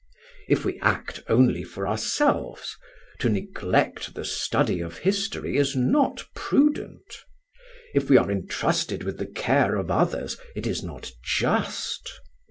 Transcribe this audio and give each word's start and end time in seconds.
If 0.49 0.65
we 0.65 0.79
act 0.79 1.21
only 1.29 1.63
for 1.63 1.87
ourselves, 1.87 2.75
to 3.19 3.29
neglect 3.29 4.15
the 4.15 4.25
study 4.25 4.79
of 4.79 4.97
history 4.97 5.57
is 5.57 5.75
not 5.75 6.23
prudent. 6.33 7.23
If 7.93 8.09
we 8.09 8.17
are 8.17 8.31
entrusted 8.31 9.03
with 9.03 9.19
the 9.19 9.27
care 9.27 9.75
of 9.75 9.91
others, 9.91 10.37
it 10.55 10.65
is 10.65 10.81
not 10.81 11.11
just. 11.23 12.19